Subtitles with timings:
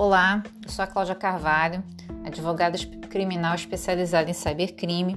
[0.00, 1.84] Olá, eu sou a Cláudia Carvalho,
[2.24, 2.78] advogada
[3.10, 5.14] criminal especializada em cybercrime,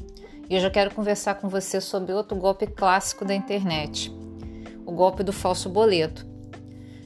[0.50, 4.14] e hoje eu quero conversar com você sobre outro golpe clássico da internet,
[4.86, 6.28] o golpe do falso boleto.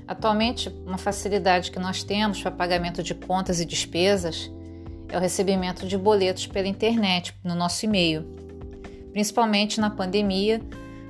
[0.07, 4.51] Atualmente, uma facilidade que nós temos para pagamento de contas e despesas
[5.07, 8.25] é o recebimento de boletos pela internet, no nosso e-mail,
[9.11, 10.63] principalmente na pandemia,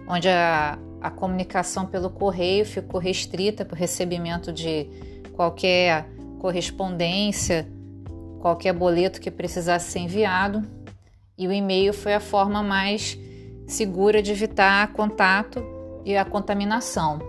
[0.06, 4.90] onde a, a comunicação pelo correio ficou restrita para o recebimento de
[5.34, 7.68] qualquer correspondência,
[8.40, 10.64] qualquer boleto que precisasse ser enviado,
[11.38, 13.18] e o e-mail foi a forma mais
[13.68, 15.64] segura de evitar contato
[16.06, 17.20] e a contaminação.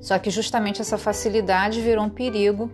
[0.00, 2.70] Só que justamente essa facilidade virou um perigo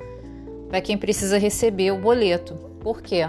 [0.68, 2.54] para quem precisa receber o boleto.
[2.80, 3.29] Por quê?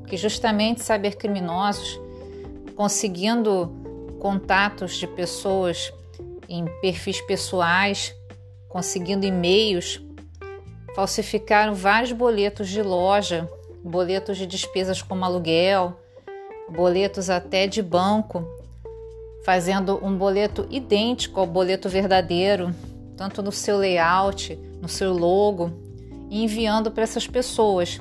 [0.00, 1.98] Porque justamente cybercriminosos
[2.76, 3.70] conseguindo
[4.18, 5.92] contatos de pessoas
[6.48, 8.14] em perfis pessoais,
[8.68, 10.00] conseguindo e-mails
[10.94, 13.48] falsificaram vários boletos de loja,
[13.82, 15.96] boletos de despesas como aluguel,
[16.68, 18.44] boletos até de banco,
[19.44, 22.74] fazendo um boleto idêntico ao boleto verdadeiro,
[23.16, 25.72] tanto no seu layout, no seu logo,
[26.28, 28.00] e enviando para essas pessoas.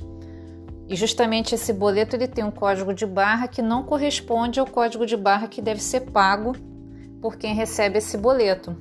[0.88, 5.06] E justamente esse boleto ele tem um código de barra que não corresponde ao código
[5.06, 6.56] de barra que deve ser pago
[7.22, 8.76] por quem recebe esse boleto.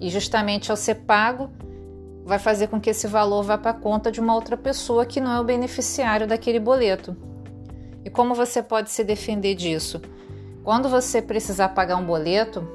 [0.00, 1.50] E justamente ao ser pago,
[2.26, 5.20] vai fazer com que esse valor vá para a conta de uma outra pessoa que
[5.20, 7.16] não é o beneficiário daquele boleto.
[8.04, 10.02] E como você pode se defender disso?
[10.64, 12.66] Quando você precisar pagar um boleto,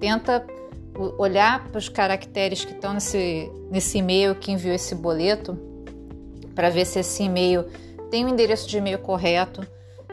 [0.00, 0.46] tenta
[1.18, 5.58] olhar para os caracteres que estão nesse, nesse e-mail que enviou esse boleto,
[6.54, 7.66] para ver se esse e-mail
[8.10, 9.66] tem o endereço de e-mail correto,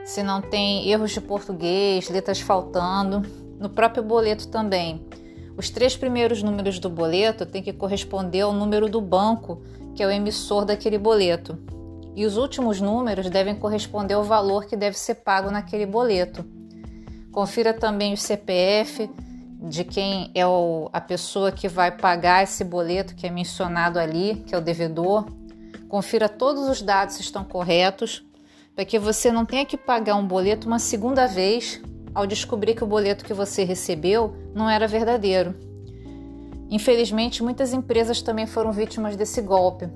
[0.03, 3.23] se não tem erros de português, letras faltando.
[3.57, 5.05] No próprio boleto também,
[5.59, 9.61] os três primeiros números do boleto têm que corresponder ao número do banco,
[9.93, 11.59] que é o emissor daquele boleto.
[12.15, 16.45] E os últimos números devem corresponder ao valor que deve ser pago naquele boleto.
[17.29, 19.09] Confira também o CPF
[19.61, 24.41] de quem é o, a pessoa que vai pagar esse boleto que é mencionado ali,
[24.47, 25.25] que é o devedor.
[25.89, 28.25] Confira todos os dados se estão corretos,
[28.73, 31.81] para que você não tenha que pagar um boleto uma segunda vez
[32.13, 35.53] ao descobrir que o boleto que você recebeu não era verdadeiro.
[36.69, 39.89] Infelizmente, muitas empresas também foram vítimas desse golpe,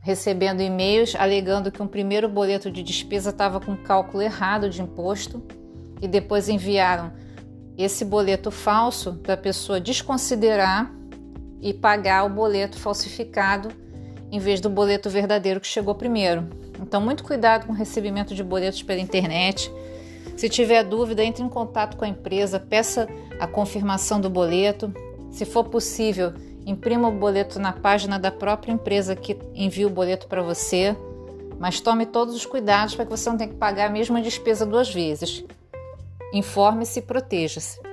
[0.00, 5.42] recebendo e-mails alegando que um primeiro boleto de despesa estava com cálculo errado de imposto
[6.00, 7.12] e depois enviaram
[7.76, 10.92] esse boleto falso para a pessoa desconsiderar
[11.60, 13.70] e pagar o boleto falsificado
[14.30, 16.48] em vez do boleto verdadeiro que chegou primeiro.
[16.80, 19.70] Então, muito cuidado com o recebimento de boletos pela internet
[20.36, 24.92] se tiver dúvida, entre em contato com a empresa, peça a confirmação do boleto.
[25.30, 26.32] Se for possível,
[26.66, 30.96] imprima o boleto na página da própria empresa que envia o boleto para você.
[31.58, 34.66] Mas tome todos os cuidados para que você não tenha que pagar a mesma despesa
[34.66, 35.44] duas vezes.
[36.32, 37.91] Informe-se e proteja-se.